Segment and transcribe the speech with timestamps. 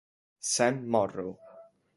[0.49, 1.37] Sam Morrow